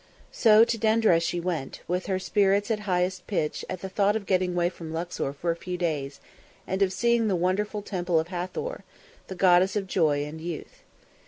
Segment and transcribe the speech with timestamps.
[0.31, 4.25] So to Denderah she went, with her spirits at highest pitch at the thought of
[4.25, 6.19] getting away from Luxor for a few days
[6.65, 8.83] and of seeing the wonderful Temple of Hathor,
[9.27, 10.81] the goddess of Joy and Youth.